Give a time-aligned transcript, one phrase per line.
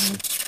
[0.00, 0.39] Thanks.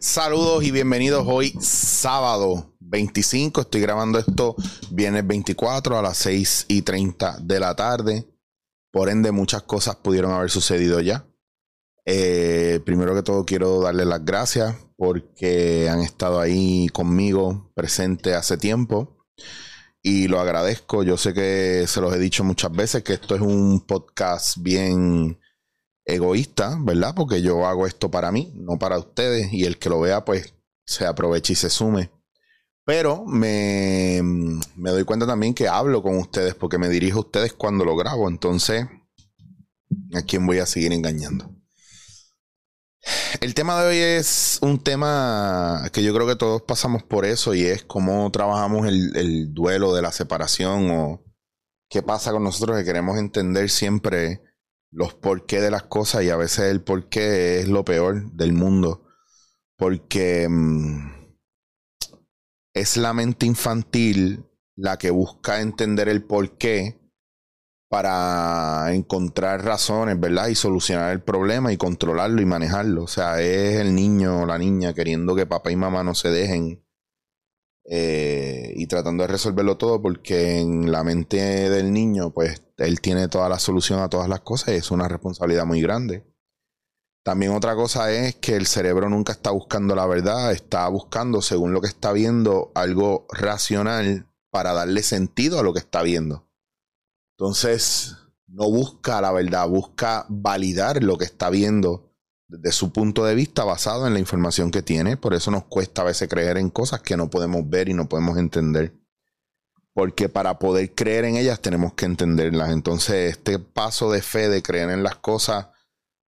[0.00, 3.62] Saludos y bienvenidos hoy sábado 25.
[3.62, 4.56] Estoy grabando esto
[4.90, 8.26] viernes 24 a las 6 y 30 de la tarde.
[8.92, 11.26] Por ende, muchas cosas pudieron haber sucedido ya.
[12.04, 18.56] Eh, primero que todo, quiero darles las gracias porque han estado ahí conmigo presente hace
[18.56, 19.26] tiempo.
[20.02, 21.02] Y lo agradezco.
[21.02, 25.38] Yo sé que se los he dicho muchas veces que esto es un podcast bien
[26.06, 27.14] egoísta, ¿verdad?
[27.14, 30.54] Porque yo hago esto para mí, no para ustedes, y el que lo vea, pues
[30.86, 32.10] se aproveche y se sume.
[32.84, 34.22] Pero me,
[34.76, 37.96] me doy cuenta también que hablo con ustedes porque me dirijo a ustedes cuando lo
[37.96, 38.28] grabo.
[38.28, 38.86] Entonces,
[40.14, 41.50] ¿a quién voy a seguir engañando?
[43.40, 47.54] El tema de hoy es un tema que yo creo que todos pasamos por eso
[47.54, 51.24] y es cómo trabajamos el, el duelo de la separación o
[51.88, 54.42] qué pasa con nosotros que queremos entender siempre
[54.90, 59.06] los porqué de las cosas y a veces el porqué es lo peor del mundo.
[59.76, 61.36] Porque mm,
[62.74, 64.44] es la mente infantil
[64.76, 67.00] la que busca entender el porqué
[67.88, 70.48] para encontrar razones, ¿verdad?
[70.48, 73.04] Y solucionar el problema y controlarlo y manejarlo.
[73.04, 76.28] O sea, es el niño o la niña queriendo que papá y mamá no se
[76.28, 76.85] dejen
[77.88, 83.28] eh, y tratando de resolverlo todo porque en la mente del niño, pues él tiene
[83.28, 86.24] toda la solución a todas las cosas y es una responsabilidad muy grande.
[87.22, 91.72] También otra cosa es que el cerebro nunca está buscando la verdad, está buscando, según
[91.72, 96.48] lo que está viendo, algo racional para darle sentido a lo que está viendo.
[97.36, 98.16] Entonces,
[98.46, 102.05] no busca la verdad, busca validar lo que está viendo
[102.48, 105.16] desde su punto de vista basado en la información que tiene.
[105.16, 108.08] Por eso nos cuesta a veces creer en cosas que no podemos ver y no
[108.08, 108.94] podemos entender.
[109.92, 112.70] Porque para poder creer en ellas tenemos que entenderlas.
[112.70, 115.68] Entonces este paso de fe, de creer en las cosas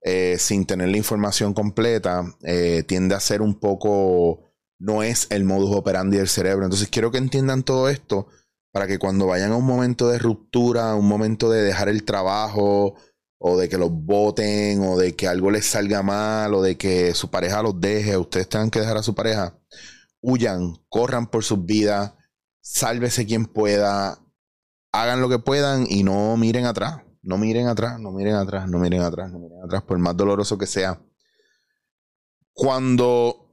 [0.03, 4.41] eh, sin tener la información completa, eh, tiende a ser un poco,
[4.79, 6.65] no es el modus operandi del cerebro.
[6.65, 8.29] Entonces quiero que entiendan todo esto
[8.73, 12.95] para que cuando vayan a un momento de ruptura, un momento de dejar el trabajo,
[13.39, 17.15] o de que los voten, o de que algo les salga mal, o de que
[17.15, 19.59] su pareja los deje, ustedes tengan que dejar a su pareja,
[20.21, 22.15] huyan, corran por sus vidas,
[22.61, 24.19] sálvese quien pueda,
[24.93, 28.79] hagan lo que puedan y no miren atrás, no miren atrás, no miren atrás, no
[28.79, 31.01] miren atrás, no miren atrás, por más doloroso que sea.
[32.53, 33.48] Cuando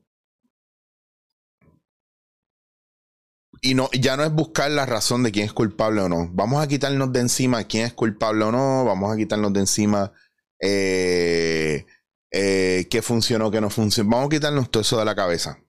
[3.65, 6.29] y no, ya no es buscar la razón de quién es culpable o no.
[6.31, 8.85] Vamos a quitarnos de encima quién es culpable o no.
[8.85, 10.13] Vamos a quitarnos de encima
[10.59, 11.87] eh,
[12.29, 14.11] eh, qué funcionó, qué no funcionó.
[14.11, 15.63] Vamos a quitarnos todo eso de la cabeza,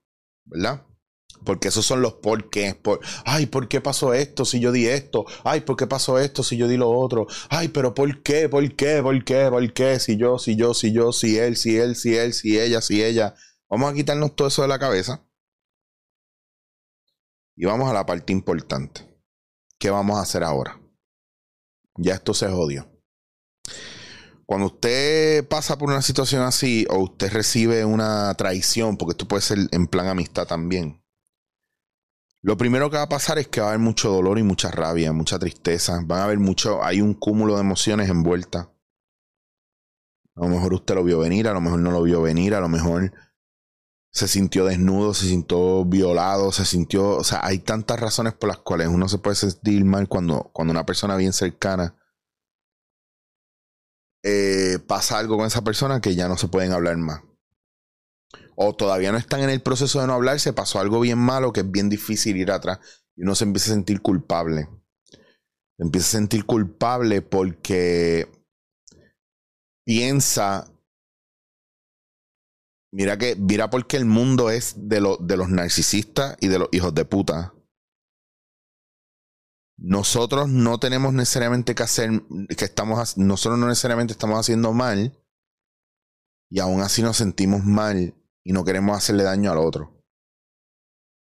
[0.45, 0.83] ¿verdad?
[1.47, 2.75] Porque esos son los por qué.
[2.75, 5.25] Por, Ay, ¿por qué pasó esto si yo di esto?
[5.43, 7.27] Ay, ¿por qué pasó esto si yo di lo otro?
[7.49, 8.51] Ay, pero ¿por qué?
[8.51, 9.01] ¿Por qué?
[9.03, 9.49] ¿Por qué?
[9.49, 9.99] ¿Por qué?
[10.01, 13.03] Si yo, si yo, si yo, si él, si él, si él, si ella, si
[13.03, 13.35] ella.
[13.71, 15.27] Vamos a quitarnos todo eso de la cabeza.
[17.57, 19.03] Y vamos a la parte importante.
[19.79, 20.79] ¿Qué vamos a hacer ahora?
[21.97, 22.89] Ya esto se jodió.
[24.45, 29.43] Cuando usted pasa por una situación así o usted recibe una traición, porque esto puede
[29.43, 31.03] ser en plan amistad también,
[32.43, 34.71] lo primero que va a pasar es que va a haber mucho dolor y mucha
[34.71, 36.01] rabia, mucha tristeza.
[36.05, 38.69] Van a haber mucho, hay un cúmulo de emociones envueltas.
[40.37, 42.61] A lo mejor usted lo vio venir, a lo mejor no lo vio venir, a
[42.61, 43.13] lo mejor
[44.17, 48.57] se sintió desnudo, se sintió violado, se sintió, o sea, hay tantas razones por las
[48.57, 51.95] cuales uno se puede sentir mal cuando, cuando una persona bien cercana
[54.25, 57.21] eh, pasa algo con esa persona que ya no se pueden hablar más.
[58.55, 61.53] O todavía no están en el proceso de no hablar, se pasó algo bien malo
[61.53, 62.79] que es bien difícil ir atrás
[63.17, 64.67] y uno se empieza a sentir culpable.
[65.77, 68.33] Se empieza a sentir culpable porque
[69.85, 70.73] piensa
[72.97, 76.95] Mira que, mira porque el mundo es de, de los narcisistas y de los hijos
[76.95, 77.53] de puta.
[79.77, 82.23] Nosotros no tenemos necesariamente que hacer,
[82.57, 85.15] que estamos, nosotros no necesariamente estamos haciendo mal
[86.51, 90.03] y aún así nos sentimos mal y no queremos hacerle daño al otro.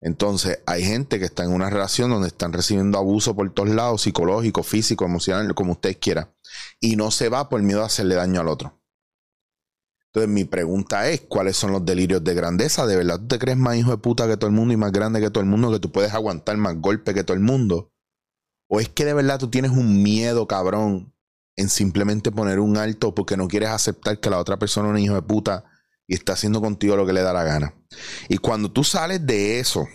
[0.01, 4.03] Entonces, hay gente que está en una relación donde están recibiendo abuso por todos lados,
[4.03, 6.31] psicológico, físico, emocional, como usted quiera,
[6.79, 8.84] y no se va por miedo a hacerle daño al otro.
[10.15, 12.85] Entonces mi pregunta es, ¿cuáles son los delirios de grandeza?
[12.85, 14.93] ¿De verdad tú te crees más hijo de puta que todo el mundo y más
[14.93, 17.91] grande que todo el mundo, que tú puedes aguantar más golpes que todo el mundo?
[18.69, 21.13] ¿O es que de verdad tú tienes un miedo, cabrón,
[21.57, 24.99] en simplemente poner un alto porque no quieres aceptar que la otra persona es un
[24.99, 25.65] hijo de puta
[26.07, 27.75] y está haciendo contigo lo que le da la gana?
[28.29, 29.85] Y cuando tú sales de eso,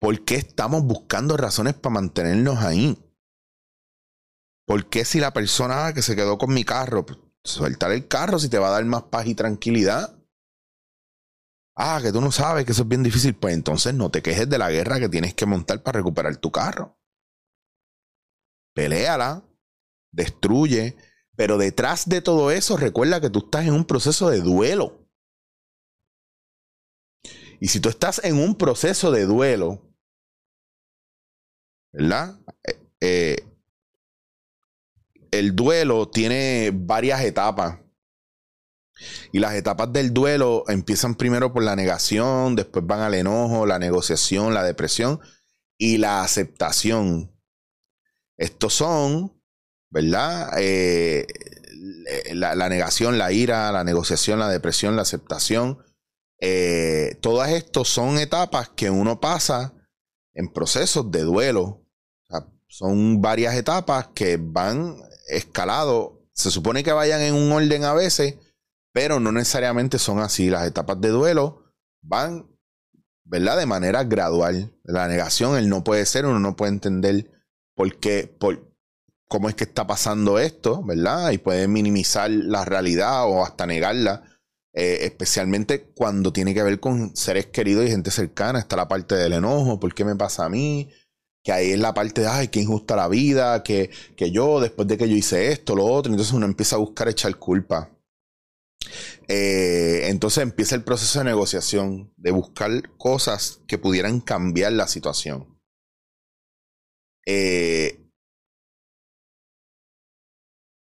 [0.00, 2.98] ¿por qué estamos buscando razones para mantenernos ahí?
[4.66, 7.04] ¿Por qué si la persona que se quedó con mi carro,
[7.46, 10.18] Sueltar el carro si te va a dar más paz y tranquilidad.
[11.76, 13.36] Ah, que tú no sabes que eso es bien difícil.
[13.36, 16.50] Pues entonces no te quejes de la guerra que tienes que montar para recuperar tu
[16.50, 16.98] carro.
[18.74, 19.44] Peléala,
[20.12, 20.96] destruye,
[21.36, 25.06] pero detrás de todo eso recuerda que tú estás en un proceso de duelo.
[27.60, 29.82] Y si tú estás en un proceso de duelo,
[31.92, 32.40] ¿verdad?
[32.64, 33.45] Eh, eh
[35.30, 37.78] el duelo tiene varias etapas.
[39.32, 43.78] Y las etapas del duelo empiezan primero por la negación, después van al enojo, la
[43.78, 45.20] negociación, la depresión
[45.76, 47.30] y la aceptación.
[48.38, 49.38] Estos son,
[49.90, 50.50] ¿verdad?
[50.58, 51.26] Eh,
[52.32, 55.78] la, negación, la ira, la negociación, la depresión, la aceptación.
[56.40, 59.74] Eh, todas estas son etapas que uno pasa
[60.34, 61.82] en procesos de duelo.
[62.68, 64.96] son varias etapas que van
[65.26, 66.22] escalado.
[66.32, 68.36] Se supone que vayan en un orden a veces,
[68.92, 70.50] pero no necesariamente son así.
[70.50, 71.64] Las etapas de duelo
[72.02, 72.46] van,
[73.24, 73.58] ¿verdad?
[73.58, 74.72] De manera gradual.
[74.84, 77.30] La negación, el no puede ser, uno no puede entender
[77.74, 78.72] por qué, por,
[79.28, 81.30] cómo es que está pasando esto, ¿verdad?
[81.30, 84.22] Y puede minimizar la realidad o hasta negarla.
[84.78, 88.58] Eh, especialmente cuando tiene que ver con seres queridos y gente cercana.
[88.58, 90.90] Está la parte del enojo, ¿por qué me pasa a mí?
[91.46, 94.88] Que ahí es la parte de, ay, qué injusta la vida, que, que yo, después
[94.88, 97.88] de que yo hice esto, lo otro, entonces uno empieza a buscar echar culpa.
[99.28, 105.56] Eh, entonces empieza el proceso de negociación, de buscar cosas que pudieran cambiar la situación.
[107.24, 108.10] Eh,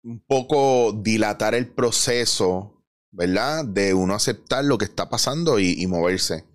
[0.05, 3.65] un poco dilatar el proceso, ¿verdad?
[3.65, 6.52] De uno aceptar lo que está pasando y moverse.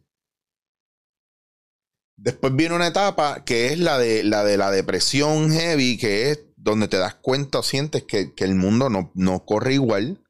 [2.19, 6.41] Después viene una etapa que es la de la, de la depresión heavy, que es
[6.57, 10.21] donde te das cuenta o sientes que, el mundo no, corre igual.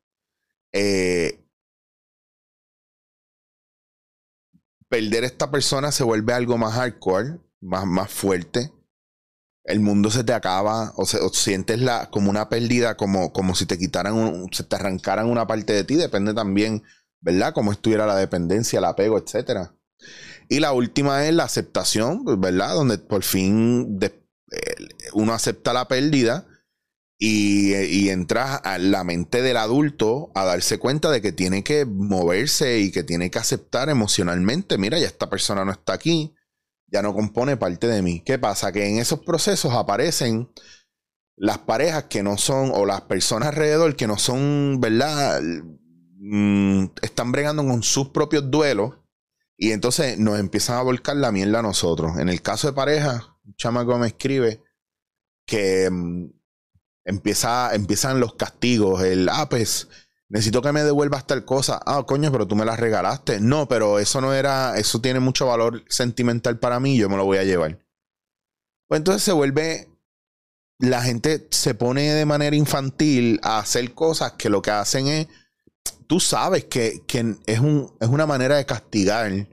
[0.72, 1.40] Eh,
[4.90, 8.70] perder esta persona se vuelve algo más hardcore, más, más fuerte.
[9.64, 13.64] El mundo se te acaba, o, se, sientes la, como una pérdida, como, como si
[13.64, 16.82] te quitaran, se te arrancaran una parte de ti, depende también,
[17.20, 17.54] ¿verdad?
[17.54, 19.74] Cómo estuviera la dependencia, el apego, etcétera.
[20.48, 22.74] Y la última es la aceptación, ¿verdad?
[22.74, 23.98] Donde por fin
[25.12, 26.46] uno acepta la pérdida
[27.18, 31.84] y, y, entra a la mente del adulto a darse cuenta de que tiene que
[31.84, 36.34] moverse y que tiene que aceptar emocionalmente, mira, ya esta persona no está aquí,
[36.86, 38.22] ya no compone parte de mí.
[38.24, 38.72] ¿Qué pasa?
[38.72, 40.48] Que en esos procesos aparecen
[41.36, 45.40] las parejas que no son, o las personas alrededor que no son, ¿verdad?
[46.20, 48.94] Mm, están bregando con sus propios duelos
[49.60, 52.16] y entonces nos empiezan a volcar la mierda a nosotros.
[52.18, 54.62] En el caso de pareja, un chamaco me escribe
[55.44, 56.26] que mm,
[57.04, 59.02] empieza, empiezan los castigos.
[59.02, 59.88] El, ah, pues,
[60.28, 61.80] necesito que me devuelvas tal cosa.
[61.84, 63.40] Ah, coño, pero tú me la regalaste.
[63.40, 67.24] No, pero eso no era, eso tiene mucho valor sentimental para mí, yo me lo
[67.24, 67.84] voy a llevar.
[68.86, 69.88] Pues entonces se vuelve,
[70.78, 75.26] la gente se pone de manera infantil a hacer cosas que lo que hacen es
[76.06, 77.02] tú sabes que,
[77.46, 79.48] es, un, es una manera de castigar,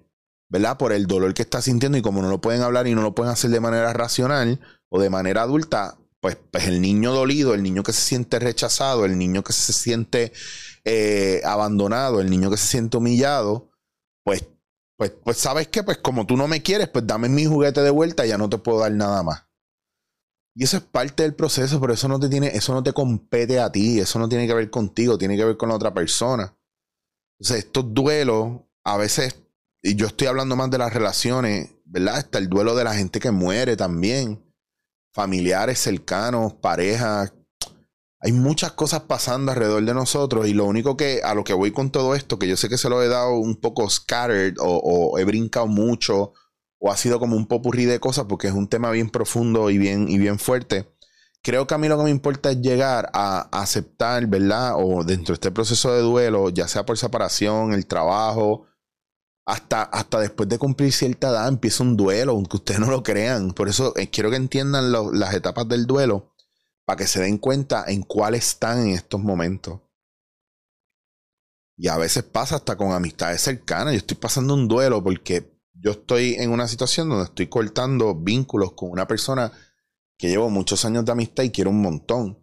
[0.50, 0.78] ¿verdad?
[0.78, 3.16] Por el dolor que está sintiendo y como no lo pueden hablar y no lo
[3.16, 7.64] pueden hacer de manera racional o de manera adulta, pues, pues el niño dolido, el
[7.64, 10.34] niño que se siente rechazado, el niño que se siente
[10.84, 13.70] eh, abandonado, el niño que se siente humillado,
[14.24, 14.46] pues,
[14.98, 17.90] pues, pues sabes que, pues como tú no me quieres, pues dame mi juguete de
[17.90, 19.46] vuelta y ya no te puedo dar nada más.
[20.56, 23.60] Y eso es parte del proceso, pero eso no te tiene, eso no te compete
[23.60, 26.56] a ti, eso no tiene que ver contigo, tiene que ver con la otra persona.
[27.38, 29.36] Entonces, estos duelos, a veces,
[29.84, 32.20] y yo estoy hablando más de las relaciones, ¿verdad?
[32.20, 34.42] Está el duelo de la gente que muere también.
[35.14, 37.34] Familiares cercanos, parejas.
[38.22, 41.72] Hay muchas cosas pasando alrededor de nosotros y lo único que, a lo que voy
[41.72, 44.78] con todo esto, que yo sé que se lo he dado un poco scattered o,
[44.78, 46.34] o he brincado mucho
[46.86, 49.80] o ha sido como un popurrí de cosas porque es un tema bien profundo y
[49.80, 50.88] bien, y bien fuerte.
[51.42, 54.76] Creo que a mí lo que me importa es llegar a, aceptar, ¿verdad?
[54.78, 58.68] O dentro de este proceso de duelo, ya sea por separación, el trabajo,
[59.48, 63.54] hasta, hasta después de cumplir cierta edad empieza un duelo, aunque ustedes no lo crean.
[63.54, 66.36] Por eso eh, quiero que entiendan las etapas del duelo
[66.86, 69.82] para que se den cuenta en cuáles están en estos momentos.
[71.78, 73.94] Y a veces pasa hasta con amistades cercanas.
[73.94, 75.55] Yo estoy pasando un duelo porque
[75.86, 79.52] yo estoy en una situación donde estoy cortando vínculos con una persona
[80.18, 82.40] que llevo muchos años de amistad y quiero un montón.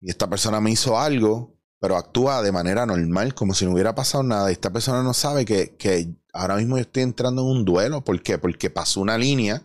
[0.00, 3.94] Y esta persona me hizo algo, pero actúa de manera normal, como si no hubiera
[3.94, 4.50] pasado nada.
[4.50, 8.02] Y esta persona no sabe que, que ahora mismo yo estoy entrando en un duelo.
[8.02, 8.38] ¿Por qué?
[8.38, 9.62] Porque pasó una línea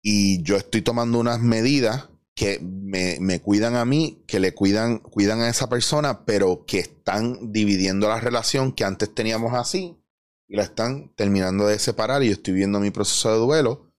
[0.00, 2.08] y yo estoy tomando unas medidas
[2.38, 7.50] que me, cuidan a mí, que le cuidan, cuidan a esa persona, pero que están
[7.50, 10.00] dividiendo la relación que antes teníamos así
[10.46, 13.90] y la están terminando de separar y yo estoy viendo mi proceso de duelo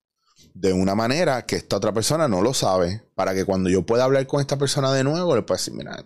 [0.54, 4.06] de una manera que esta otra persona no lo sabe, para que cuando yo pueda
[4.06, 6.06] hablar con esta persona de nuevo, le pueda decir, mira,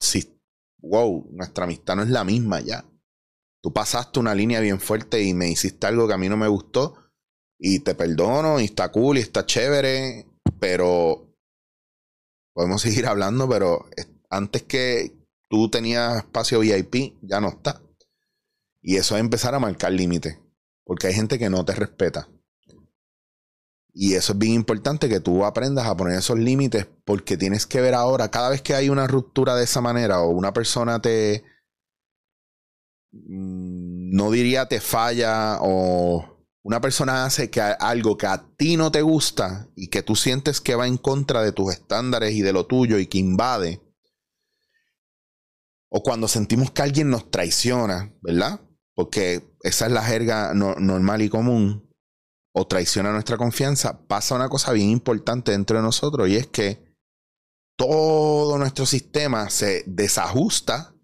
[0.00, 0.40] si,
[0.78, 2.82] wow, nuestra amistad no es la misma ya.
[3.60, 6.48] Tú pasaste una línea bien fuerte y me hiciste algo que a mí no me
[6.48, 6.94] gustó
[7.58, 10.26] y te perdono y está cool y está chévere,
[10.58, 11.23] pero
[12.54, 13.86] podemos seguir hablando, pero
[14.30, 15.12] antes que
[15.48, 17.82] tú tenías espacio VIP, ya no está.
[18.80, 20.38] Y eso es empezar a marcar límites,
[20.84, 22.28] porque hay gente que no te respeta.
[23.92, 27.80] Y eso es bien importante que tú aprendas a poner esos límites, porque tienes que
[27.80, 31.44] ver ahora, cada vez que hay una ruptura de esa manera o una persona te,
[33.12, 36.33] mm, no diría te falla o
[36.64, 40.62] una persona hace que algo que a ti no te gusta y que tú sientes
[40.62, 43.82] que va en contra de tus estándares y de lo tuyo y que invade,
[45.90, 48.60] o cuando sentimos que alguien nos traiciona, ¿verdad?
[48.94, 51.88] Porque esa es la jerga normal y común,
[52.54, 56.82] o traiciona nuestra confianza, pasa una cosa bien importante dentro de nosotros y es que
[57.76, 60.94] todo nuestro sistema se desajusta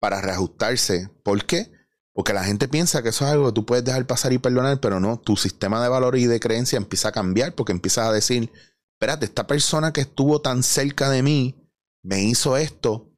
[0.00, 1.10] para reajustarse.
[1.22, 1.75] ¿Por qué?
[2.16, 4.80] Porque la gente piensa que eso es algo que tú puedes dejar pasar y perdonar,
[4.80, 8.12] pero no, tu sistema de valor y de creencia empieza a cambiar porque empiezas a
[8.12, 8.50] decir,
[8.94, 11.70] espérate, esta persona que estuvo tan cerca de mí
[12.02, 13.12] me hizo esto.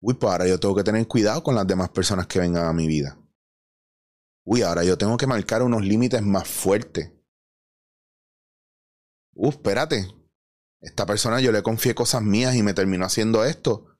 [0.00, 2.72] Uy, pues ahora yo tengo que tener cuidado con las demás personas que vengan a
[2.72, 3.18] mi vida.
[4.46, 7.12] Uy, ahora yo tengo que marcar unos límites más fuertes.
[9.34, 10.14] Uy, espérate.
[10.80, 13.98] Esta persona yo le confié cosas mías y me terminó haciendo esto.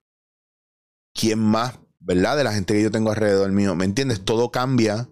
[1.13, 2.37] ¿Quién más ¿verdad?
[2.37, 3.75] De la gente que yo tengo alrededor mío.
[3.75, 4.25] ¿Me entiendes?
[4.25, 5.09] Todo cambia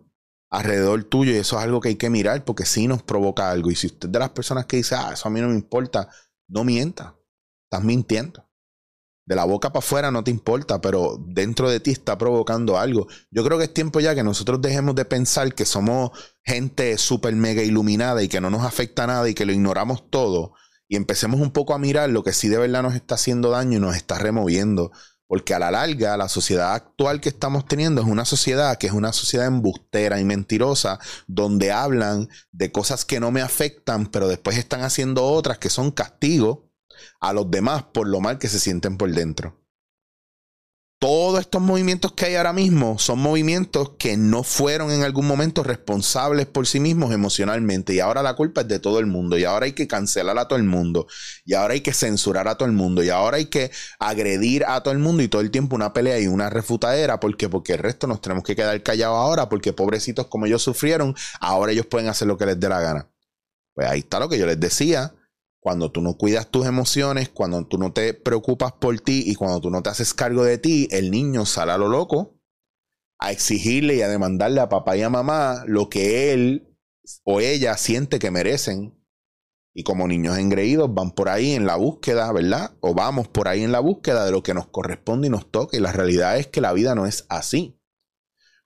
[0.50, 3.70] alrededor tuyo y eso es algo que hay que mirar porque sí nos provoca algo.
[3.70, 5.54] Y si usted es de las personas que dice, ah, eso a mí no me
[5.54, 6.08] importa,
[6.48, 7.16] no mienta.
[7.64, 8.48] Estás mintiendo.
[9.24, 13.06] De la boca para afuera no te importa, pero dentro de ti está provocando algo.
[13.30, 16.10] Yo creo que es tiempo ya que nosotros dejemos de pensar que somos
[16.44, 20.52] gente súper mega iluminada y que no nos afecta nada y que lo ignoramos todo
[20.92, 23.78] y empecemos un poco a mirar lo que sí de verdad nos está haciendo daño
[23.78, 24.92] y nos está removiendo.
[25.32, 28.92] Porque a la larga, la sociedad actual que estamos teniendo es una sociedad que es
[28.92, 34.58] una sociedad embustera y mentirosa, donde hablan de cosas que no me afectan, pero después
[34.58, 36.68] están haciendo otras que son castigo
[37.18, 39.61] a los demás por lo mal que se sienten por dentro
[41.02, 45.64] todos estos movimientos que hay ahora mismo son movimientos que no fueron en algún momento
[45.64, 47.92] responsables por sí mismos emocionalmente.
[47.92, 49.36] Y ahora la culpa es de todo el mundo.
[49.36, 51.08] Y ahora hay que cancelar a todo el mundo.
[51.44, 53.02] Y ahora hay que censurar a todo el mundo.
[53.02, 55.24] Y ahora hay que agredir a todo el mundo.
[55.24, 57.18] Y todo el tiempo una pelea y una refutadera.
[57.18, 59.48] Porque porque el resto nos tenemos que quedar callados ahora.
[59.48, 63.10] Porque pobrecitos como ellos sufrieron ahora ellos pueden hacer lo que les dé la gana.
[63.74, 65.12] Pues ahí está lo que yo les decía
[65.62, 69.60] cuando tú no cuidas tus emociones, cuando tú no te preocupas por ti y cuando
[69.60, 72.36] tú no te haces cargo de ti, el niño sale a lo loco
[73.20, 76.76] a exigirle y a demandarle a papá y a mamá lo que él
[77.22, 78.98] o ella siente que merecen.
[79.72, 82.76] Y como niños engreídos van por ahí en la búsqueda, ¿verdad?
[82.80, 85.76] O vamos por ahí en la búsqueda de lo que nos corresponde y nos toca.
[85.76, 87.80] Y la realidad es que la vida no es así.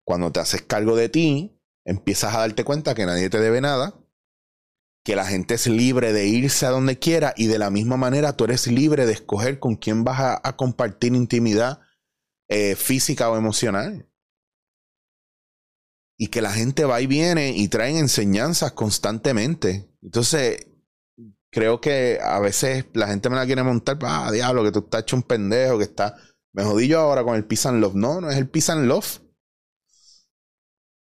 [0.03, 3.95] Cuando te haces cargo de ti, empiezas a darte cuenta que nadie te debe nada,
[5.07, 8.37] que la gente es libre de irse a donde quiera y de la misma manera
[8.37, 11.79] tú eres libre de escoger con quién vas a, compartir intimidad
[12.49, 14.11] eh, física o emocional.
[16.19, 19.89] Y que la gente va y viene y traen enseñanzas constantemente.
[20.03, 20.67] Entonces,
[21.53, 25.03] creo que a veces la gente me la quiere montar, ah, diablo, que tú estás
[25.03, 26.17] hecho un pendejo, que está...
[26.53, 27.95] Me jodí yo ahora con el Peace and Love.
[27.95, 29.21] No, no es el Peace and Love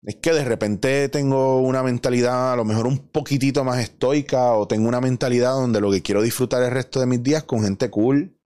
[0.05, 4.67] es que de repente tengo una mentalidad a lo mejor un poquitito más estoica o
[4.67, 7.89] tengo una mentalidad donde lo que quiero disfrutar el resto de mis días con gente
[7.89, 8.37] cool,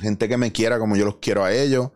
[0.00, 1.90] gente que me quiera como yo los quiero a ellos,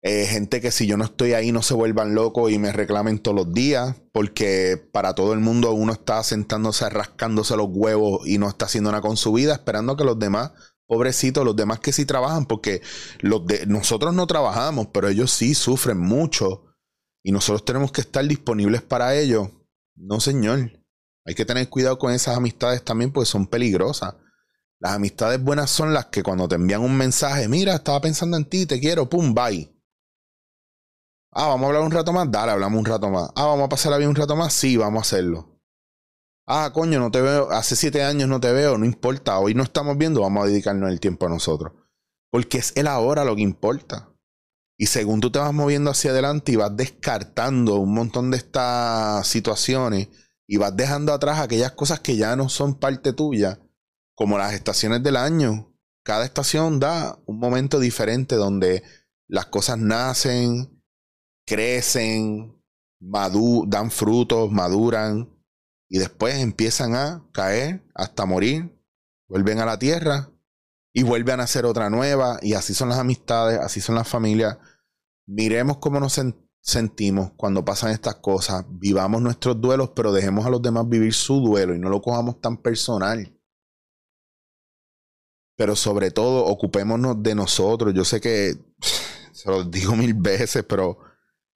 [0.00, 3.18] eh, gente que si yo no estoy ahí no se vuelvan locos y me reclamen
[3.18, 8.38] todos los días, porque para todo el mundo uno está sentándose, rascándose los huevos y
[8.38, 10.52] no está haciendo nada con su vida, esperando que los demás
[10.86, 12.80] pobrecitos, los demás que sí trabajan, porque
[13.20, 16.63] los de, nosotros no trabajamos, pero ellos sí sufren mucho
[17.24, 19.48] y nosotros tenemos que estar disponibles para ellos.
[19.96, 20.70] No, señor.
[21.24, 24.14] Hay que tener cuidado con esas amistades también porque son peligrosas.
[24.78, 28.44] Las amistades buenas son las que cuando te envían un mensaje, mira, estaba pensando en
[28.44, 29.74] ti, te quiero, pum, bye.
[31.32, 33.30] Ah, vamos a hablar un rato más, dale, hablamos un rato más.
[33.34, 35.58] Ah, vamos a pasarla bien un rato más, sí, vamos a hacerlo.
[36.46, 39.62] Ah, coño, no te veo, hace siete años no te veo, no importa, hoy no
[39.62, 41.72] estamos viendo, vamos a dedicarnos el tiempo a nosotros.
[42.30, 44.13] Porque es el ahora lo que importa.
[44.76, 49.26] Y según tú te vas moviendo hacia adelante y vas descartando un montón de estas
[49.26, 50.08] situaciones
[50.46, 53.60] y vas dejando atrás aquellas cosas que ya no son parte tuya,
[54.14, 55.72] como las estaciones del año.
[56.02, 58.82] Cada estación da un momento diferente donde
[59.28, 60.82] las cosas nacen,
[61.46, 62.60] crecen,
[63.00, 65.30] dan frutos, maduran
[65.88, 68.76] y después empiezan a caer hasta morir,
[69.28, 70.33] vuelven a la tierra
[70.96, 74.56] y vuelven a hacer otra nueva y así son las amistades, así son las familias.
[75.26, 76.20] Miremos cómo nos
[76.60, 81.40] sentimos cuando pasan estas cosas, vivamos nuestros duelos, pero dejemos a los demás vivir su
[81.40, 83.36] duelo y no lo cojamos tan personal.
[85.56, 87.92] Pero sobre todo, ocupémonos de nosotros.
[87.92, 88.54] Yo sé que
[89.32, 90.98] se lo digo mil veces, pero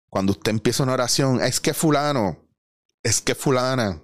[0.08, 2.38] cuando usted empieza una oración, es que fulano,
[3.04, 4.02] es que fulana.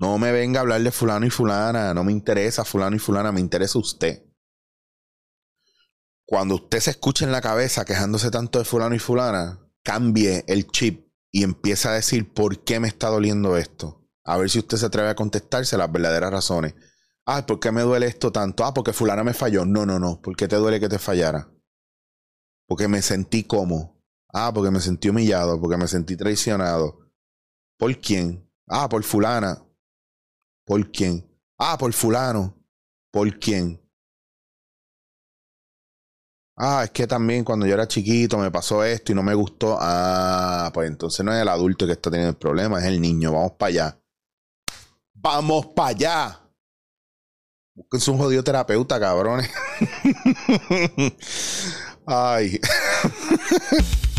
[0.00, 3.32] No me venga a hablar de fulano y fulana, no me interesa fulano y fulana,
[3.32, 4.24] me interesa usted.
[6.24, 10.68] Cuando usted se escuche en la cabeza quejándose tanto de fulano y fulana, cambie el
[10.68, 14.08] chip y empiece a decir por qué me está doliendo esto.
[14.24, 16.74] A ver si usted se atreve a contestarse las verdaderas razones.
[17.26, 18.64] Ah, ¿por qué me duele esto tanto?
[18.64, 19.66] Ah, porque fulana me falló.
[19.66, 20.22] No, no, no.
[20.22, 21.52] ¿Por qué te duele que te fallara?
[22.66, 24.02] Porque me sentí como.
[24.32, 27.00] Ah, porque me sentí humillado, porque me sentí traicionado.
[27.76, 28.50] ¿Por quién?
[28.66, 29.62] Ah, por fulana.
[30.70, 31.28] ¿Por quién?
[31.58, 32.56] Ah, por fulano.
[33.10, 33.82] ¿Por quién?
[36.56, 39.76] Ah, es que también cuando yo era chiquito me pasó esto y no me gustó.
[39.80, 43.32] Ah, pues entonces no es el adulto que está teniendo el problema, es el niño.
[43.32, 44.00] Vamos para allá.
[45.12, 46.40] Vamos para allá.
[47.74, 49.50] Busquen un jodido terapeuta, cabrones.
[52.06, 52.60] Ay.